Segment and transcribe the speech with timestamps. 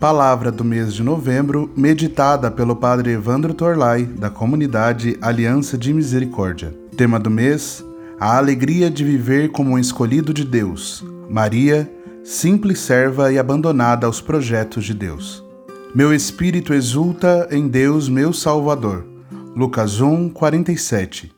[0.00, 6.74] Palavra do mês de novembro, meditada pelo Padre Evandro Torlai, da comunidade Aliança de Misericórdia.
[6.96, 7.84] Tema do mês:
[8.18, 11.04] A alegria de viver como um escolhido de Deus.
[11.28, 11.90] Maria,
[12.24, 15.44] simples serva e abandonada aos projetos de Deus.
[15.94, 19.06] Meu espírito exulta em Deus, meu Salvador.
[19.54, 21.37] Lucas 1, 47.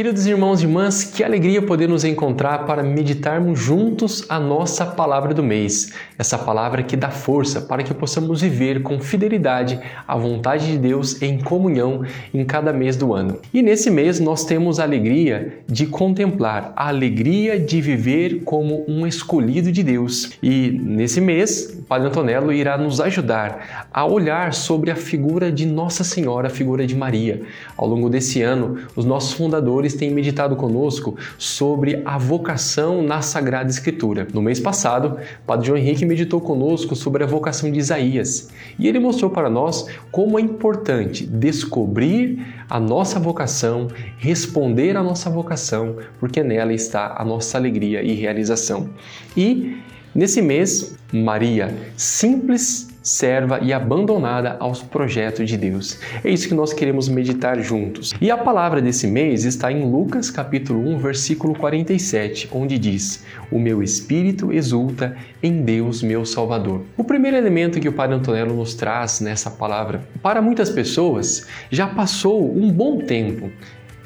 [0.00, 5.34] Queridos irmãos e irmãs, que alegria poder nos encontrar para meditarmos juntos a nossa palavra
[5.34, 5.92] do mês.
[6.18, 9.78] Essa palavra que dá força para que possamos viver com fidelidade
[10.08, 12.02] a vontade de Deus em comunhão
[12.32, 13.40] em cada mês do ano.
[13.52, 19.06] E nesse mês nós temos a alegria de contemplar, a alegria de viver como um
[19.06, 20.32] escolhido de Deus.
[20.42, 25.66] E nesse mês, o Padre Antonello irá nos ajudar a olhar sobre a figura de
[25.66, 27.42] Nossa Senhora, a figura de Maria.
[27.76, 33.22] Ao longo desse ano, os nossos fundadores pastores têm meditado conosco sobre a vocação na
[33.22, 34.26] Sagrada Escritura.
[34.32, 38.98] No mês passado, Padre João Henrique meditou conosco sobre a vocação de Isaías e ele
[38.98, 46.42] mostrou para nós como é importante descobrir a nossa vocação, responder à nossa vocação, porque
[46.42, 48.90] nela está a nossa alegria e realização.
[49.36, 49.78] E
[50.14, 55.98] nesse mês, Maria, simples serva e abandonada aos projetos de Deus.
[56.22, 58.12] É isso que nós queremos meditar juntos.
[58.20, 63.58] E a palavra desse mês está em Lucas capítulo 1, versículo 47, onde diz: "O
[63.58, 66.82] meu espírito exulta em Deus, meu Salvador".
[66.96, 71.86] O primeiro elemento que o Padre Antonello nos traz nessa palavra, para muitas pessoas, já
[71.86, 73.50] passou um bom tempo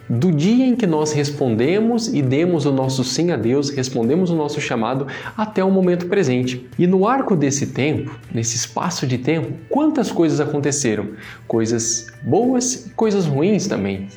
[0.08, 4.36] do dia em que nós respondemos e demos o nosso sim a Deus, respondemos o
[4.36, 6.68] nosso chamado até o momento presente.
[6.78, 11.08] E no arco desse tempo, nesse espaço de tempo, quantas coisas aconteceram?
[11.46, 14.08] Coisas boas e coisas ruins também.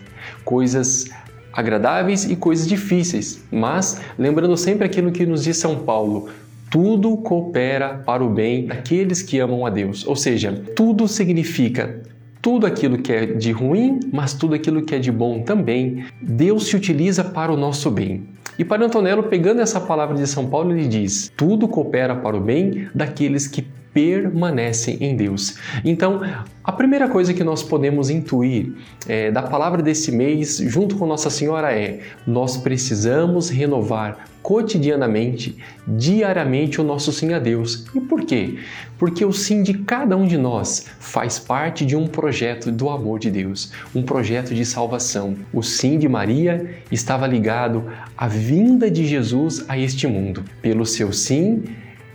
[0.43, 1.09] Coisas
[1.53, 3.43] agradáveis e coisas difíceis.
[3.51, 6.29] Mas lembrando sempre aquilo que nos diz São Paulo,
[6.69, 10.05] tudo coopera para o bem daqueles que amam a Deus.
[10.05, 12.01] Ou seja, tudo significa
[12.47, 16.67] tudo aquilo que é de ruim, mas tudo aquilo que é de bom também, Deus
[16.67, 18.23] se utiliza para o nosso bem.
[18.57, 22.39] E para Antonello, pegando essa palavra de São Paulo, ele diz: tudo coopera para o
[22.39, 25.57] bem daqueles que permanecem em Deus.
[25.83, 26.21] Então,
[26.63, 28.73] a primeira coisa que nós podemos intuir
[29.07, 35.57] é, da palavra desse mês, junto com Nossa Senhora, é: nós precisamos renovar cotidianamente,
[35.87, 37.87] diariamente, o nosso sim a Deus.
[37.95, 38.59] E por quê?
[38.99, 43.17] Porque o sim de cada um de nós faz parte de um projeto do amor
[43.17, 45.35] de Deus, um projeto de salvação.
[45.51, 47.83] O sim de Maria estava ligado
[48.15, 50.45] à vinda de Jesus a este mundo.
[50.61, 51.63] Pelo seu sim,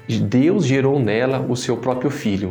[0.08, 2.50] Deus gerou nela o seu próprio filho.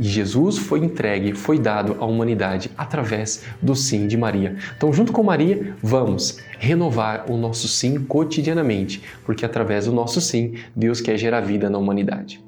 [0.00, 4.56] E Jesus foi entregue, foi dado à humanidade através do sim de Maria.
[4.76, 10.54] Então, junto com Maria, vamos renovar o nosso sim cotidianamente, porque através do nosso sim,
[10.74, 12.40] Deus quer gerar vida na humanidade.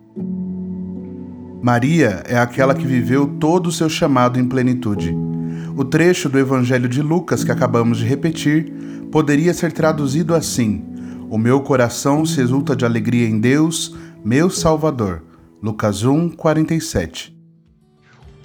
[1.61, 5.15] Maria é aquela que viveu todo o seu chamado em plenitude.
[5.77, 8.73] O trecho do Evangelho de Lucas que acabamos de repetir
[9.11, 10.85] poderia ser traduzido assim:
[11.29, 13.95] O meu coração se exulta de alegria em Deus,
[14.25, 15.23] meu Salvador.
[15.63, 17.35] Lucas 1, 47.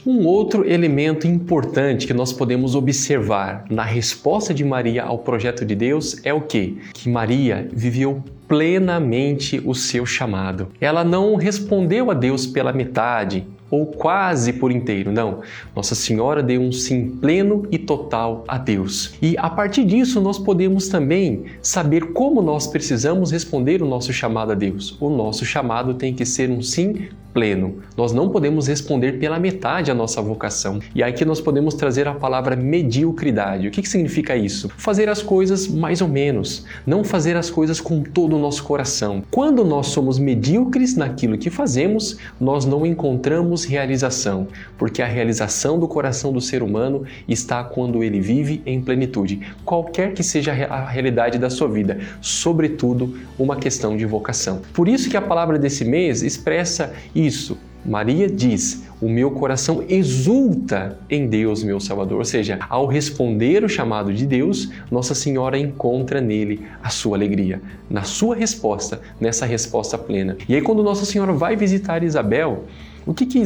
[0.06, 5.76] Um outro elemento importante que nós podemos observar na resposta de Maria ao projeto de
[5.76, 6.78] Deus é o que?
[6.94, 10.68] Que Maria viveu plenamente o seu chamado.
[10.80, 15.12] Ela não respondeu a Deus pela metade, ou quase por inteiro.
[15.12, 15.42] Não.
[15.76, 19.16] Nossa Senhora deu um sim pleno e total a Deus.
[19.22, 24.52] E a partir disso, nós podemos também saber como nós precisamos responder o nosso chamado
[24.52, 24.96] a Deus.
[25.00, 27.80] O nosso chamado tem que ser um sim pleno.
[27.98, 30.80] Nós não podemos responder pela metade a nossa vocação.
[30.96, 33.68] E aqui nós podemos trazer a palavra mediocridade.
[33.68, 34.72] O que, que significa isso?
[34.78, 39.22] Fazer as coisas mais ou menos, não fazer as coisas com todo o nosso coração.
[39.30, 44.48] Quando nós somos medíocres naquilo que fazemos, nós não encontramos realização,
[44.78, 50.14] porque a realização do coração do ser humano está quando ele vive em plenitude, qualquer
[50.14, 54.62] que seja a realidade da sua vida, sobretudo uma questão de vocação.
[54.74, 56.94] Por isso que a palavra desse mês expressa
[57.26, 57.58] isso.
[57.86, 62.18] Maria diz: O meu coração exulta em Deus, meu Salvador.
[62.18, 67.62] Ou seja, ao responder o chamado de Deus, Nossa Senhora encontra nele a sua alegria,
[67.90, 70.36] na sua resposta, nessa resposta plena.
[70.50, 72.64] E aí, quando Nossa Senhora vai visitar Isabel,
[73.06, 73.44] o que, que.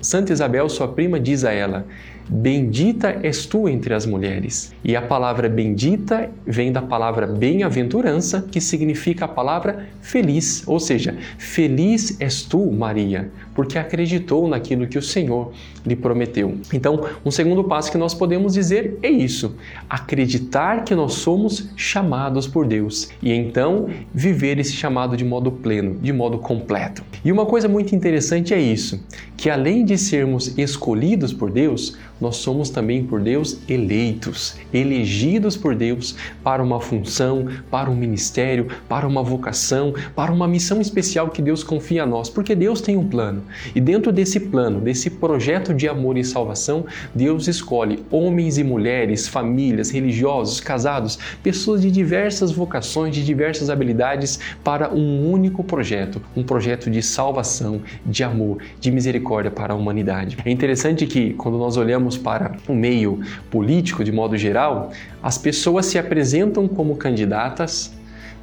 [0.00, 1.84] Santa Isabel, sua prima, diz a ela?
[2.28, 4.72] Bendita és tu entre as mulheres.
[4.84, 11.16] E a palavra bendita vem da palavra bem-aventurança, que significa a palavra feliz, ou seja,
[11.38, 15.52] feliz és tu, Maria, porque acreditou naquilo que o Senhor
[15.84, 16.56] lhe prometeu.
[16.72, 19.56] Então, um segundo passo que nós podemos dizer é isso:
[19.88, 25.98] acreditar que nós somos chamados por Deus e então viver esse chamado de modo pleno,
[26.00, 27.02] de modo completo.
[27.24, 29.04] E uma coisa muito interessante é isso,
[29.36, 35.74] que além de sermos escolhidos por Deus, nós somos também por Deus eleitos, elegidos por
[35.74, 36.14] Deus
[36.44, 41.64] para uma função, para um ministério, para uma vocação, para uma missão especial que Deus
[41.64, 43.42] confia a nós, porque Deus tem um plano.
[43.74, 49.26] E dentro desse plano, desse projeto de amor e salvação, Deus escolhe homens e mulheres,
[49.26, 56.44] famílias, religiosos, casados, pessoas de diversas vocações, de diversas habilidades para um único projeto, um
[56.44, 60.36] projeto de salvação, de amor, de misericórdia para a humanidade.
[60.44, 63.20] É interessante que quando nós olhamos olhamos para o meio
[63.50, 64.92] político de modo geral,
[65.22, 67.92] as pessoas se apresentam como candidatas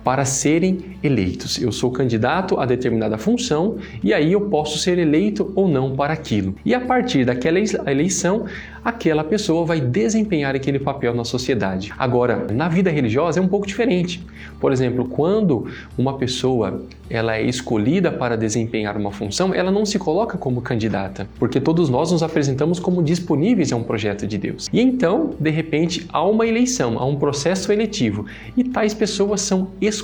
[0.09, 1.61] para serem eleitos.
[1.61, 6.11] Eu sou candidato a determinada função e aí eu posso ser eleito ou não para
[6.11, 6.55] aquilo.
[6.65, 8.47] E a partir daquela eleição,
[8.83, 11.93] aquela pessoa vai desempenhar aquele papel na sociedade.
[11.95, 14.25] Agora, na vida religiosa é um pouco diferente.
[14.59, 19.97] Por exemplo, quando uma pessoa ela é escolhida para desempenhar uma função, ela não se
[19.97, 24.69] coloca como candidata, porque todos nós nos apresentamos como disponíveis a um projeto de Deus.
[24.71, 29.69] E então, de repente, há uma eleição, há um processo eletivo, e tais pessoas são
[29.81, 29.98] escolhidas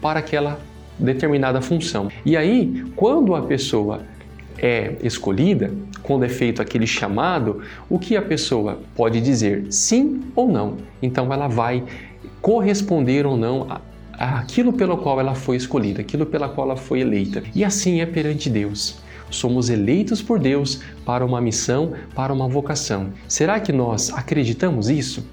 [0.00, 0.60] para aquela
[0.98, 2.08] determinada função.
[2.24, 4.02] E aí, quando a pessoa
[4.58, 5.72] é escolhida,
[6.02, 10.76] quando é feito aquele chamado, o que a pessoa pode dizer sim ou não.
[11.02, 11.82] Então ela vai
[12.40, 13.66] corresponder ou não
[14.12, 17.42] aquilo pelo qual ela foi escolhida, aquilo pela qual ela foi eleita.
[17.54, 18.96] E assim é perante Deus.
[19.30, 23.08] Somos eleitos por Deus para uma missão, para uma vocação.
[23.26, 25.26] Será que nós acreditamos isso?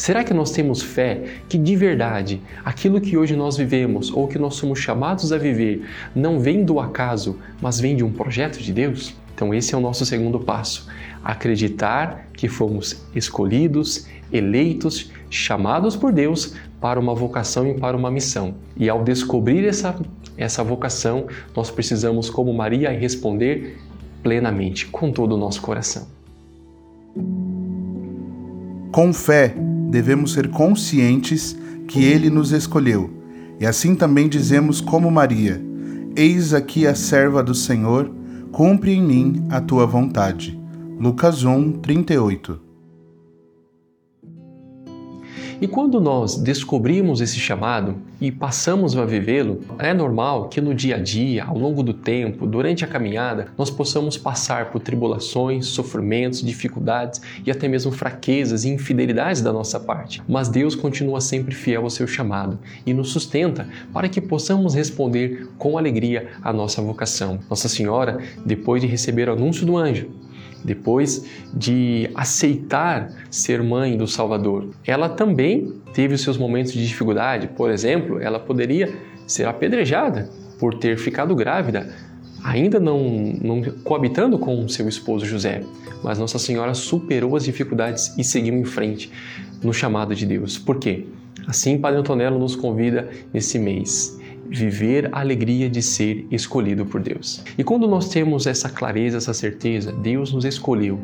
[0.00, 4.38] Será que nós temos fé que de verdade aquilo que hoje nós vivemos ou que
[4.38, 8.72] nós somos chamados a viver não vem do acaso, mas vem de um projeto de
[8.72, 9.14] Deus?
[9.34, 10.88] Então, esse é o nosso segundo passo:
[11.22, 18.54] acreditar que fomos escolhidos, eleitos, chamados por Deus para uma vocação e para uma missão.
[18.78, 19.94] E ao descobrir essa,
[20.34, 23.78] essa vocação, nós precisamos, como Maria, responder
[24.22, 26.08] plenamente, com todo o nosso coração.
[28.90, 29.54] Com fé,
[29.90, 31.56] devemos ser conscientes
[31.86, 33.10] que Ele nos escolheu.
[33.58, 35.60] E assim também dizemos, como Maria:
[36.16, 38.10] Eis aqui a serva do Senhor,
[38.52, 40.58] cumpre em mim a tua vontade.
[40.98, 42.69] Lucas 1, 38
[45.60, 50.96] e quando nós descobrimos esse chamado e passamos a vivê-lo, é normal que no dia
[50.96, 56.42] a dia, ao longo do tempo, durante a caminhada, nós possamos passar por tribulações, sofrimentos,
[56.42, 60.22] dificuldades e até mesmo fraquezas e infidelidades da nossa parte.
[60.26, 65.48] Mas Deus continua sempre fiel ao seu chamado e nos sustenta para que possamos responder
[65.58, 67.38] com alegria à nossa vocação.
[67.50, 70.08] Nossa Senhora, depois de receber o anúncio do anjo,
[70.64, 74.70] depois de aceitar ser mãe do Salvador.
[74.86, 78.92] Ela também teve os seus momentos de dificuldade, por exemplo, ela poderia
[79.26, 80.28] ser apedrejada
[80.58, 81.92] por ter ficado grávida,
[82.44, 83.00] ainda não,
[83.42, 85.62] não coabitando com seu esposo José.
[86.02, 89.10] Mas Nossa Senhora superou as dificuldades e seguiu em frente
[89.62, 90.58] no chamado de Deus.
[90.58, 91.06] Por quê?
[91.46, 94.19] Assim, Padre Antonello nos convida nesse mês
[94.50, 97.42] viver a alegria de ser escolhido por Deus.
[97.56, 100.98] E quando nós temos essa clareza, essa certeza, Deus nos escolheu,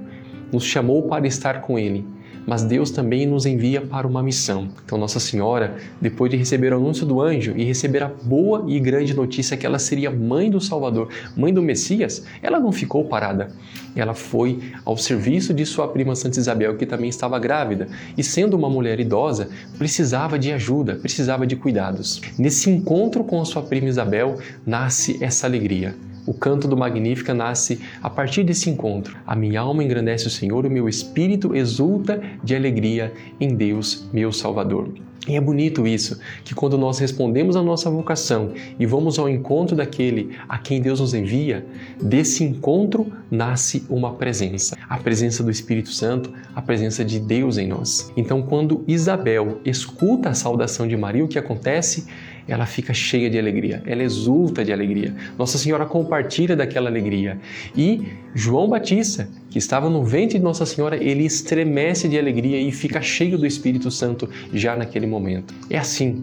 [0.52, 2.04] nos chamou para estar com Ele
[2.46, 4.68] mas Deus também nos envia para uma missão.
[4.84, 8.78] Então, Nossa Senhora, depois de receber o anúncio do anjo e receber a boa e
[8.78, 13.48] grande notícia que ela seria mãe do Salvador, mãe do Messias, ela não ficou parada.
[13.94, 18.54] Ela foi ao serviço de sua prima Santa Isabel, que também estava grávida, e sendo
[18.54, 22.20] uma mulher idosa, precisava de ajuda, precisava de cuidados.
[22.38, 25.94] Nesse encontro com a sua prima Isabel, nasce essa alegria.
[26.26, 29.16] O canto do Magnífica nasce a partir desse encontro.
[29.26, 34.32] A minha alma engrandece o Senhor, o meu espírito exulta de alegria em Deus, meu
[34.32, 34.88] Salvador.
[35.28, 39.74] E é bonito isso, que quando nós respondemos à nossa vocação e vamos ao encontro
[39.74, 41.66] daquele a quem Deus nos envia,
[42.00, 47.66] desse encontro nasce uma presença, a presença do Espírito Santo, a presença de Deus em
[47.66, 48.12] nós.
[48.16, 52.06] Então, quando Isabel escuta a saudação de Maria, o que acontece?
[52.48, 55.14] Ela fica cheia de alegria, ela exulta de alegria.
[55.38, 57.38] Nossa Senhora compartilha daquela alegria.
[57.76, 62.70] E João Batista, que estava no ventre de Nossa Senhora, ele estremece de alegria e
[62.70, 65.54] fica cheio do Espírito Santo já naquele momento.
[65.68, 66.22] É assim.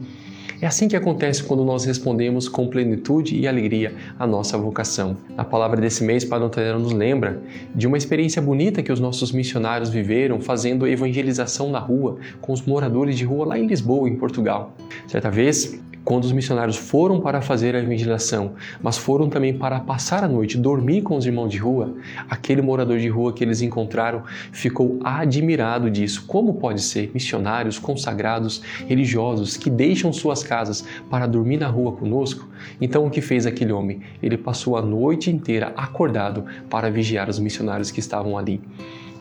[0.64, 5.18] É assim que acontece quando nós respondemos com plenitude e alegria à nossa vocação.
[5.38, 7.42] A palavra desse mês, Padre Antônio nos lembra
[7.76, 12.62] de uma experiência bonita que os nossos missionários viveram fazendo evangelização na rua com os
[12.62, 14.74] moradores de rua lá em Lisboa, em Portugal.
[15.06, 20.24] Certa vez, quando os missionários foram para fazer a evangelização, mas foram também para passar
[20.24, 21.96] a noite, dormir com os irmãos de rua,
[22.30, 26.26] aquele morador de rua que eles encontraram ficou admirado disso.
[26.28, 32.50] Como pode ser missionários, consagrados, religiosos que deixam suas casas para dormir na rua conosco?
[32.82, 34.02] Então o que fez aquele homem?
[34.22, 38.62] Ele passou a noite inteira acordado para vigiar os missionários que estavam ali.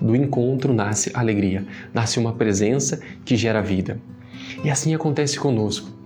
[0.01, 4.01] Do encontro nasce alegria, nasce uma presença que gera vida.
[4.65, 6.03] E assim acontece conosco.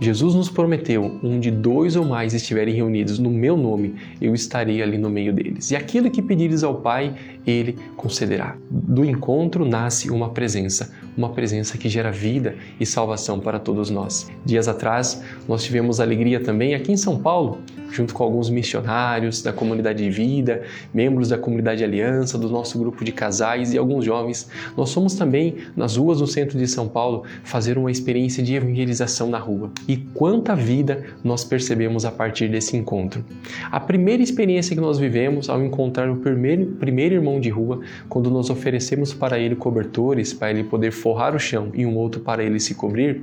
[0.00, 4.98] Jesus nos prometeu: onde dois ou mais estiverem reunidos no meu nome, eu estarei ali
[4.98, 5.70] no meio deles.
[5.70, 7.14] E aquilo que pedires ao Pai,
[7.46, 8.56] ele concederá.
[8.70, 14.30] Do encontro nasce uma presença, uma presença que gera vida e salvação para todos nós.
[14.44, 17.58] Dias atrás, nós tivemos alegria também aqui em São Paulo,
[17.90, 20.62] junto com alguns missionários da comunidade de vida,
[20.92, 24.48] membros da comunidade Aliança, do nosso grupo de casais e alguns jovens.
[24.76, 29.30] Nós fomos também nas ruas do centro de São Paulo fazer uma experiência de evangelização
[29.30, 29.70] na rua.
[29.88, 33.24] E quanta vida nós percebemos a partir desse encontro.
[33.70, 38.30] A primeira experiência que nós vivemos ao encontrar o primeiro, primeiro irmão de rua, quando
[38.30, 42.42] nós oferecemos para ele cobertores, para ele poder forrar o chão e um outro para
[42.42, 43.22] ele se cobrir,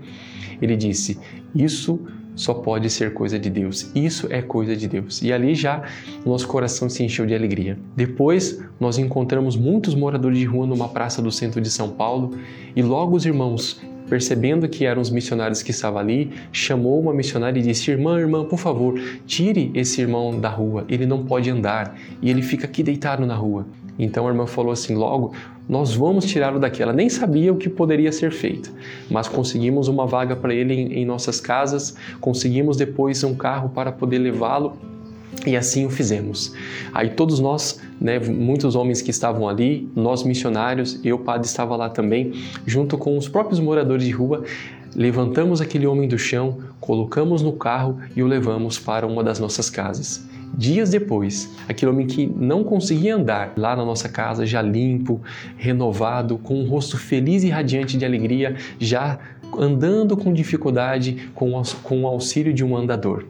[0.62, 1.20] ele disse:
[1.53, 2.00] Isso
[2.36, 3.91] só pode ser coisa de Deus.
[3.93, 5.22] Isso é coisa de Deus.
[5.22, 5.84] E ali já
[6.25, 7.77] nosso coração se encheu de alegria.
[7.96, 12.32] Depois, nós encontramos muitos moradores de rua numa praça do centro de São Paulo
[12.75, 13.79] e logo os irmãos
[14.13, 18.46] percebendo que eram os missionários que estavam ali, chamou uma missionária e disse: Irmã, irmã,
[18.46, 18.93] por favor,
[19.25, 23.34] tire esse irmão da rua, ele não pode andar e ele fica aqui deitado na
[23.34, 23.65] rua.
[23.98, 25.34] Então a irmã falou assim: logo,
[25.67, 26.84] nós vamos tirá-lo daqui.
[26.84, 28.72] Ela nem sabia o que poderia ser feito,
[29.10, 33.91] mas conseguimos uma vaga para ele em, em nossas casas, conseguimos depois um carro para
[33.91, 34.77] poder levá-lo
[35.45, 36.53] e assim o fizemos.
[36.93, 41.89] Aí todos nós, né, muitos homens que estavam ali, nós missionários, eu padre estava lá
[41.89, 42.33] também,
[42.65, 44.43] junto com os próprios moradores de rua,
[44.95, 49.69] levantamos aquele homem do chão, colocamos no carro e o levamos para uma das nossas
[49.69, 50.23] casas.
[50.55, 55.19] Dias depois, aquele homem que não conseguia andar lá na nossa casa, já limpo,
[55.57, 59.17] renovado, com um rosto feliz e radiante de alegria, já
[59.57, 63.25] andando com dificuldade com o auxílio de um andador.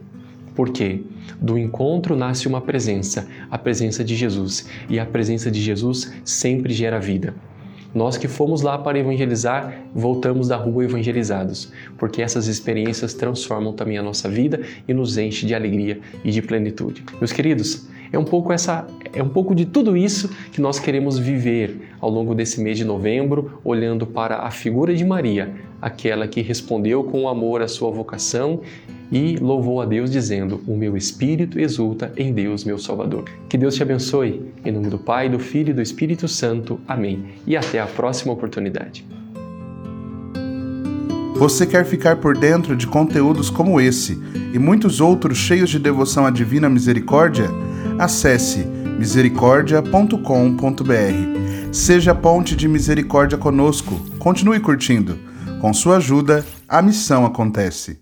[0.54, 1.02] Por quê?
[1.42, 6.74] Do encontro nasce uma presença, a presença de Jesus, e a presença de Jesus sempre
[6.74, 7.34] gera vida.
[7.94, 14.00] Nós que fomos lá para evangelizar, voltamos da rua evangelizados, porque essas experiências transformam também
[14.00, 17.04] a nossa vida e nos enche de alegria e de plenitude.
[17.20, 21.18] Meus queridos, é um pouco essa é um pouco de tudo isso que nós queremos
[21.18, 26.42] viver ao longo desse mês de novembro, olhando para a figura de Maria, aquela que
[26.42, 28.62] respondeu com amor à sua vocação
[29.12, 33.26] e louvou a Deus dizendo: "O meu espírito exulta em Deus, meu Salvador".
[33.50, 34.46] Que Deus te abençoe.
[34.64, 36.80] Em nome do Pai, do Filho e do Espírito Santo.
[36.88, 37.26] Amém.
[37.48, 39.06] E até a próxima oportunidade.
[41.36, 44.22] Você quer ficar por dentro de conteúdos como esse
[44.54, 47.50] e muitos outros cheios de devoção à divina misericórdia?
[48.00, 48.66] Acesse
[48.98, 51.72] misericordia.com.br.
[51.72, 54.00] Seja ponte de misericórdia conosco.
[54.20, 55.18] Continue curtindo.
[55.60, 58.00] Com sua ajuda, a missão acontece.